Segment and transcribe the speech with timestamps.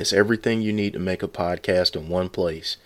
[0.00, 2.78] It's everything you need to make a podcast in one place.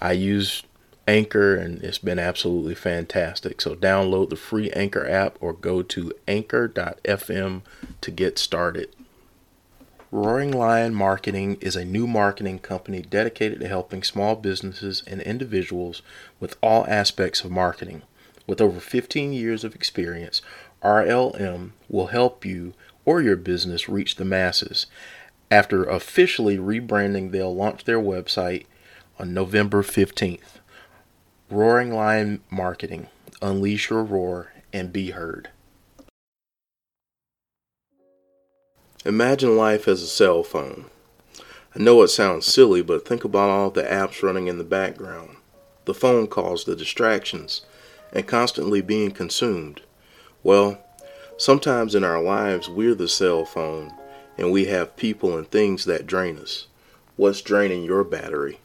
[0.00, 0.62] I use
[1.06, 3.60] Anchor and it's been absolutely fantastic.
[3.60, 7.60] So download the free Anchor app or go to anchor.fm
[8.00, 8.88] to get started.
[10.10, 16.00] Roaring Lion Marketing is a new marketing company dedicated to helping small businesses and individuals
[16.40, 18.00] with all aspects of marketing.
[18.46, 20.40] With over 15 years of experience,
[20.82, 22.72] RLM will help you
[23.04, 24.86] or your business reach the masses.
[25.50, 28.66] After officially rebranding, they'll launch their website
[29.18, 30.60] on November 15th.
[31.50, 33.08] Roaring Lion Marketing.
[33.40, 35.48] Unleash your roar and be heard.
[39.06, 40.86] Imagine life as a cell phone.
[41.74, 45.36] I know it sounds silly, but think about all the apps running in the background,
[45.86, 47.62] the phone calls, the distractions,
[48.12, 49.80] and constantly being consumed.
[50.42, 50.84] Well,
[51.38, 53.94] sometimes in our lives, we're the cell phone,
[54.38, 56.68] and we have people and things that drain us.
[57.16, 58.60] What's draining your battery?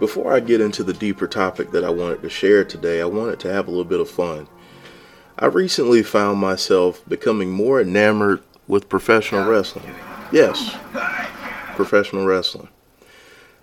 [0.00, 3.38] Before I get into the deeper topic that I wanted to share today, I wanted
[3.40, 4.48] to have a little bit of fun.
[5.38, 9.94] I recently found myself becoming more enamored with professional wrestling.
[10.32, 10.74] Yes,
[11.76, 12.68] professional wrestling.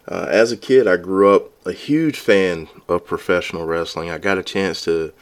[0.08, 4.12] Uh, as a kid, I grew up a huge fan of professional wrestling.
[4.12, 5.14] I got a chance to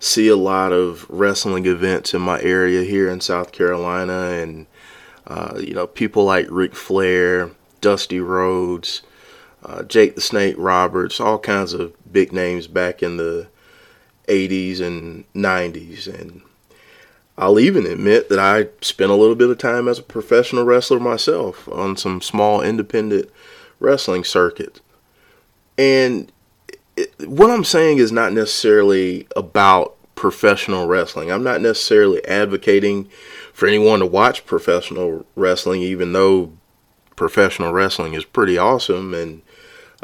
[0.00, 4.66] see a lot of wrestling events in my area here in South Carolina, and
[5.28, 9.02] uh, you know, people like Ric Flair, Dusty Rhodes,
[9.64, 13.48] uh, Jake the Snake Roberts, all kinds of big names back in the
[14.28, 16.06] 80s and 90s.
[16.06, 16.42] And
[17.36, 21.00] I'll even admit that I spent a little bit of time as a professional wrestler
[21.00, 23.30] myself on some small independent
[23.80, 24.80] wrestling circuit.
[25.76, 26.30] And
[26.96, 31.30] it, what I'm saying is not necessarily about professional wrestling.
[31.30, 33.08] I'm not necessarily advocating
[33.52, 36.52] for anyone to watch professional wrestling, even though
[37.14, 39.42] professional wrestling is pretty awesome and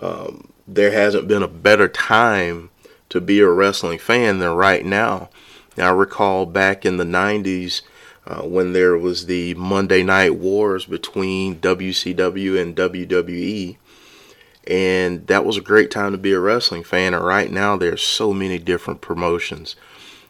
[0.01, 2.71] um, there hasn't been a better time
[3.11, 5.29] to be a wrestling fan than right now.
[5.77, 7.83] now I recall back in the 90s
[8.27, 13.77] uh, when there was the Monday Night Wars between WCW and WWE.
[14.67, 17.13] And that was a great time to be a wrestling fan.
[17.13, 19.77] And right now, there's so many different promotions,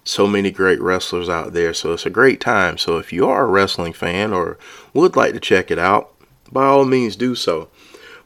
[0.03, 1.73] so many great wrestlers out there.
[1.73, 2.77] So it's a great time.
[2.77, 4.59] So if you are a wrestling fan or
[4.93, 6.13] would like to check it out,
[6.51, 7.69] by all means do so.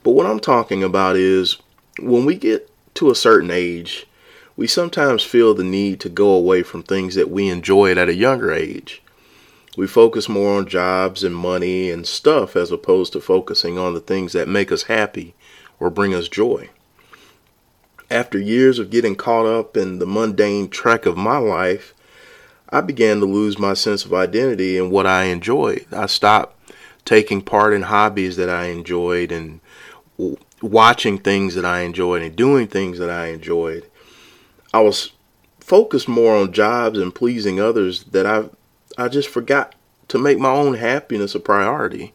[0.03, 1.59] But what I'm talking about is
[1.99, 4.07] when we get to a certain age,
[4.57, 8.15] we sometimes feel the need to go away from things that we enjoyed at a
[8.15, 9.03] younger age.
[9.77, 14.01] We focus more on jobs and money and stuff as opposed to focusing on the
[14.01, 15.35] things that make us happy
[15.79, 16.71] or bring us joy.
[18.11, 21.95] After years of getting caught up in the mundane track of my life,
[22.71, 25.87] I began to lose my sense of identity in what I enjoyed.
[25.93, 26.59] I stopped
[27.05, 29.61] taking part in hobbies that I enjoyed and
[30.63, 33.89] watching things that I enjoyed and doing things that I enjoyed.
[34.73, 35.13] I was
[35.61, 38.49] focused more on jobs and pleasing others that I
[38.97, 39.75] I just forgot
[40.09, 42.15] to make my own happiness a priority.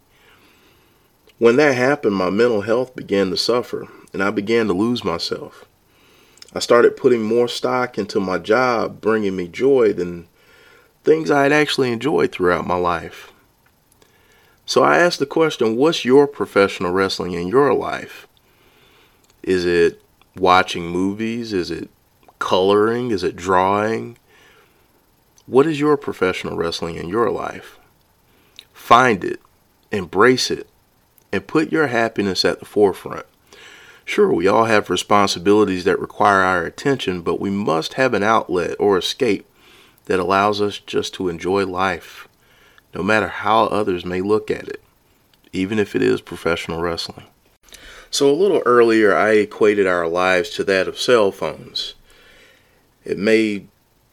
[1.39, 5.65] When that happened, my mental health began to suffer and I began to lose myself.
[6.53, 10.27] I started putting more stock into my job bringing me joy than
[11.03, 13.32] things I had actually enjoyed throughout my life.
[14.65, 18.27] So I asked the question what's your professional wrestling in your life?
[19.41, 20.01] Is it
[20.35, 21.51] watching movies?
[21.51, 21.89] Is it
[22.39, 23.11] coloring?
[23.11, 24.17] Is it drawing?
[25.45, 27.77] What is your professional wrestling in your life?
[28.71, 29.41] Find it,
[29.91, 30.67] embrace it,
[31.33, 33.25] and put your happiness at the forefront.
[34.05, 38.75] Sure, we all have responsibilities that require our attention, but we must have an outlet
[38.79, 39.45] or escape
[40.05, 42.27] that allows us just to enjoy life
[42.93, 44.81] no matter how others may look at it,
[45.51, 47.25] even if it is professional wrestling.
[48.11, 51.95] So, a little earlier, I equated our lives to that of cell phones.
[53.03, 53.65] It may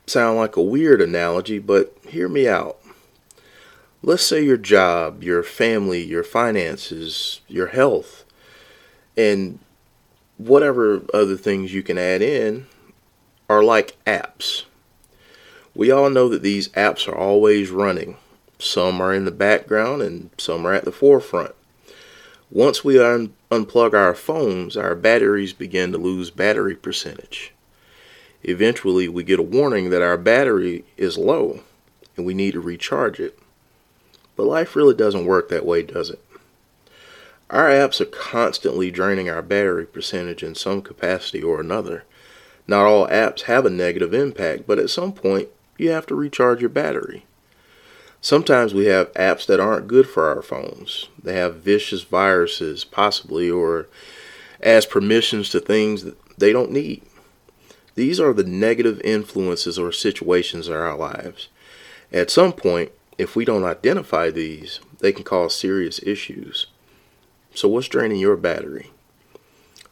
[0.06, 2.78] sound like a weird analogy, but hear me out.
[4.02, 8.24] Let's say your job, your family, your finances, your health,
[9.16, 9.58] and
[10.38, 12.66] whatever other things you can add in
[13.50, 14.64] are like apps.
[15.74, 18.16] We all know that these apps are always running.
[18.60, 21.54] Some are in the background and some are at the forefront.
[22.50, 27.54] Once we un- unplug our phones, our batteries begin to lose battery percentage.
[28.42, 31.60] Eventually, we get a warning that our battery is low
[32.16, 33.38] and we need to recharge it.
[34.36, 36.22] But life really doesn't work that way, does it?
[37.48, 42.04] Our apps are constantly draining our battery percentage in some capacity or another.
[42.68, 45.48] Not all apps have a negative impact, but at some point,
[45.78, 47.24] you have to recharge your battery.
[48.20, 51.08] Sometimes we have apps that aren't good for our phones.
[51.22, 53.88] They have vicious viruses, possibly, or
[54.62, 57.02] ask permissions to things that they don't need.
[57.94, 61.48] These are the negative influences or situations in our lives.
[62.12, 66.66] At some point, if we don't identify these, they can cause serious issues.
[67.54, 68.90] So, what's draining your battery?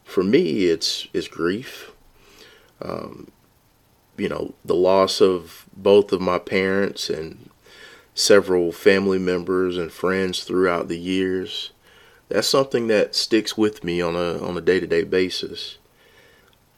[0.05, 1.93] For me, it's it's grief.
[2.81, 3.31] Um,
[4.17, 7.51] you know, the loss of both of my parents and
[8.19, 11.70] several family members and friends throughout the years.
[12.29, 15.79] That's something that sticks with me on a on a day to day basis,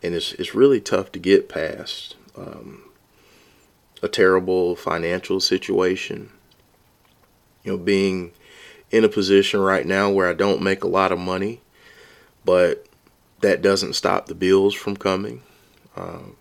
[0.03, 2.15] and it's it's really tough to get past.
[2.37, 2.85] Um,
[4.03, 6.31] a terrible financial situation.
[7.65, 8.33] You know, being
[8.91, 11.61] in a position right now where I don't make a lot of money,
[12.45, 12.87] but
[13.41, 15.43] that doesn't stop the bills from coming.
[15.97, 16.37] Um,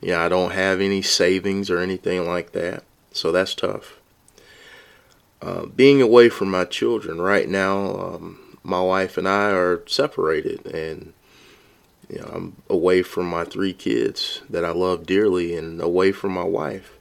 [0.00, 4.00] yeah, I don't have any savings or anything like that, so that's tough.
[5.44, 10.64] Uh, being away from my children right now, um, my wife and I are separated,
[10.64, 11.12] and
[12.08, 16.32] you know, I'm away from my three kids that I love dearly, and away from
[16.32, 16.98] my wife,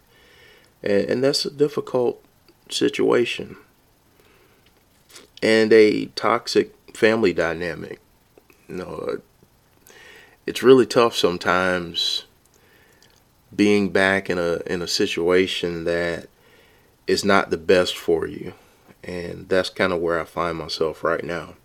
[0.82, 2.22] and, and that's a difficult
[2.70, 3.56] situation
[5.42, 8.02] and a toxic family dynamic.
[8.68, 9.22] You know,
[10.46, 12.26] it's really tough sometimes
[13.56, 16.28] being back in a in a situation that
[17.08, 18.54] is not the best for you.
[19.04, 21.56] And that's kind of where I find myself right now.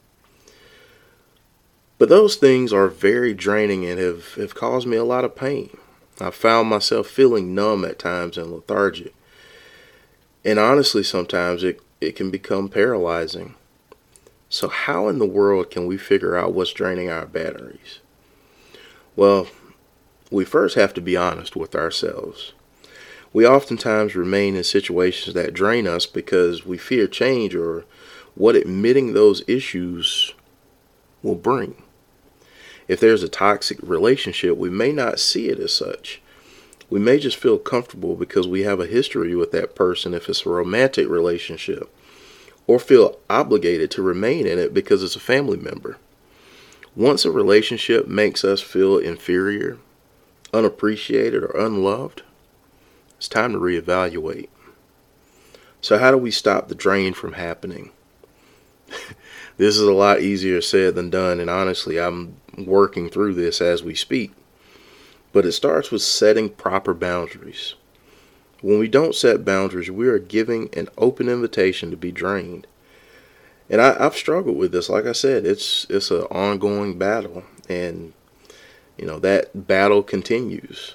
[1.99, 5.76] But those things are very draining and have, have caused me a lot of pain.
[6.20, 9.14] I found myself feeling numb at times and lethargic.
[10.44, 13.55] And honestly, sometimes it, it can become paralyzing.
[14.49, 17.99] So, how in the world can we figure out what's draining our batteries?
[19.14, 19.49] Well,
[20.31, 22.52] we first have to be honest with ourselves.
[23.38, 27.85] We oftentimes remain in situations that drain us because we fear change or
[28.35, 30.35] what admitting those issues
[31.23, 31.81] will bring.
[32.88, 36.20] If there's a toxic relationship, we may not see it as such.
[36.90, 40.44] We may just feel comfortable because we have a history with that person if it's
[40.44, 41.94] a romantic relationship,
[42.67, 45.96] or feel obligated to remain in it because it's a family member.
[46.96, 49.79] Once a relationship makes us feel inferior,
[50.52, 52.23] unappreciated, or unloved,
[53.19, 54.49] it's time to reevaluate.
[55.81, 57.91] So, how do we stop the drain from happening?
[59.59, 63.82] this is a lot easier said than done, and honestly, I'm working through this as
[63.82, 64.32] we speak.
[65.33, 67.75] But it starts with setting proper boundaries.
[68.61, 72.66] When we don't set boundaries, we are giving an open invitation to be drained.
[73.71, 74.88] And I, have struggled with this.
[74.88, 78.14] Like I said, it's it's an ongoing battle, and
[78.97, 80.95] you know that battle continues.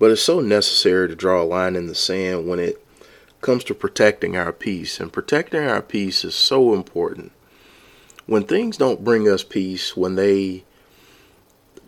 [0.00, 2.82] But it's so necessary to draw a line in the sand when it
[3.42, 4.98] comes to protecting our peace.
[4.98, 7.32] And protecting our peace is so important.
[8.24, 10.64] When things don't bring us peace, when they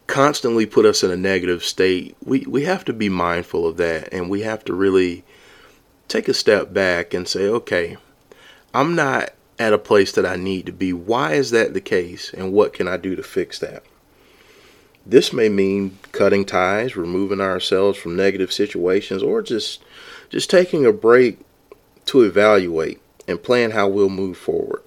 [0.06, 4.12] constantly put us in a negative state, we, we have to be mindful of that.
[4.12, 5.24] And we have to really
[6.06, 7.96] take a step back and say, okay,
[8.74, 10.92] I'm not at a place that I need to be.
[10.92, 12.30] Why is that the case?
[12.34, 13.84] And what can I do to fix that?
[15.04, 19.82] This may mean cutting ties, removing ourselves from negative situations, or just
[20.28, 21.38] just taking a break
[22.06, 24.82] to evaluate and plan how we'll move forward.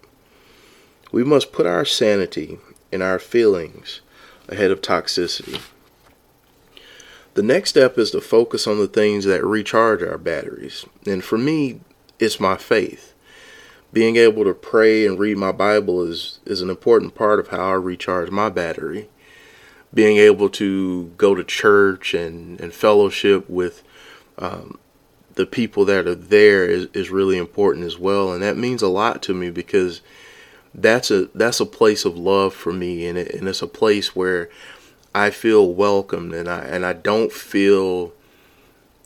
[1.12, 2.60] We must put our sanity
[2.91, 4.01] and our feelings
[4.50, 5.62] ahead of toxicity.
[7.36, 10.86] The next step is to focus on the things that recharge our batteries.
[11.05, 11.81] And for me,
[12.17, 13.13] it's my faith.
[13.91, 17.72] Being able to pray and read my Bible is, is an important part of how
[17.72, 19.10] I recharge my battery
[19.94, 23.84] being able to go to church and, and fellowship with
[24.38, 24.77] um,
[25.36, 28.34] the people that are there is, is really important as well.
[28.34, 30.01] And that means a lot to me because
[30.74, 34.15] that's a that's a place of love for me and, it, and it's a place
[34.15, 34.50] where
[35.13, 38.13] I feel welcomed and I and I don't feel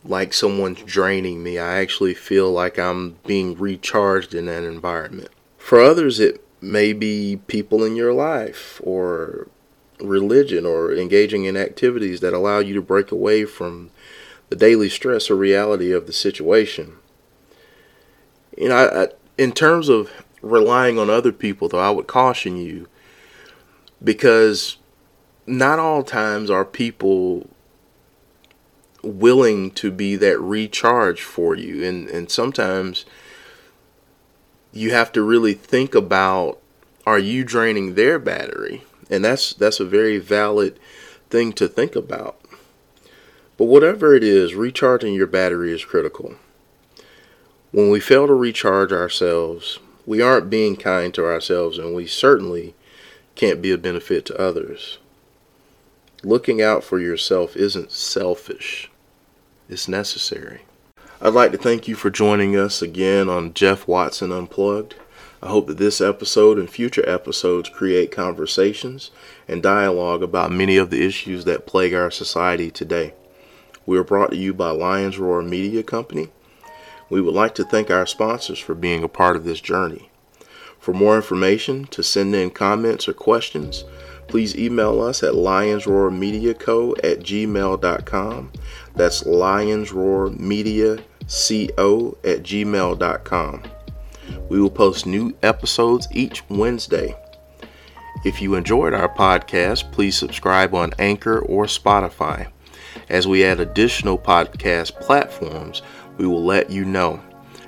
[0.03, 1.59] like someone's draining me.
[1.59, 5.29] I actually feel like I'm being recharged in that environment.
[5.57, 9.47] For others it may be people in your life or
[9.99, 13.91] religion or engaging in activities that allow you to break away from
[14.49, 16.95] the daily stress or reality of the situation.
[18.57, 22.57] You know, I, I, in terms of relying on other people, though, I would caution
[22.57, 22.87] you
[24.03, 24.77] because
[25.45, 27.49] not all times are people
[29.03, 33.05] willing to be that recharge for you, and and sometimes
[34.71, 36.59] you have to really think about
[37.05, 40.79] are you draining their battery, and that's that's a very valid
[41.29, 42.39] thing to think about.
[43.57, 46.35] But whatever it is, recharging your battery is critical.
[47.71, 52.73] When we fail to recharge ourselves, we aren't being kind to ourselves, and we certainly
[53.35, 54.97] can't be a benefit to others.
[56.23, 58.89] Looking out for yourself isn't selfish,
[59.69, 60.61] it's necessary.
[61.21, 64.95] I'd like to thank you for joining us again on Jeff Watson Unplugged.
[65.41, 69.11] I hope that this episode and future episodes create conversations
[69.47, 73.13] and dialogue about many of the issues that plague our society today.
[73.85, 76.29] We are brought to you by Lions Roar Media Company
[77.09, 80.11] we would like to thank our sponsors for being a part of this journey.
[80.79, 83.83] For more information, to send in comments or questions,
[84.27, 88.51] please email us at lionsroarmediaco at gmail.com.
[88.95, 90.99] That's lionsroarmediaco
[92.23, 93.63] at gmail.com.
[94.49, 97.15] We will post new episodes each Wednesday.
[98.25, 102.51] If you enjoyed our podcast, please subscribe on Anchor or Spotify.
[103.07, 105.81] As we add additional podcast platforms,
[106.17, 107.21] we will let you know.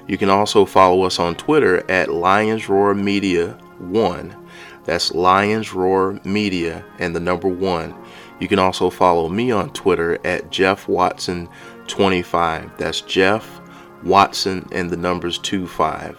[0.07, 4.35] You can also follow us on Twitter at Lions Roar Media 1.
[4.83, 7.95] That's Lions Roar Media and the number 1.
[8.39, 11.47] You can also follow me on Twitter at Jeff Watson
[11.87, 12.77] 25.
[12.77, 13.61] That's Jeff
[14.03, 16.17] Watson and the numbers 25.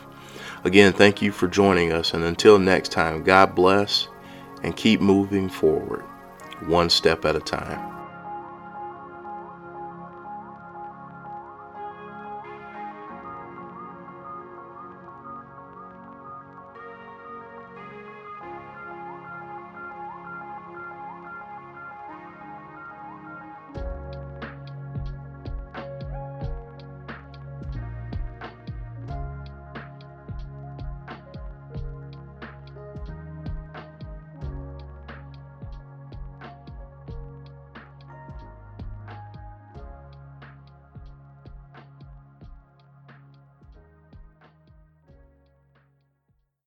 [0.64, 4.09] Again, thank you for joining us, and until next time, God bless
[4.62, 6.02] and keep moving forward,
[6.66, 7.91] one step at a time.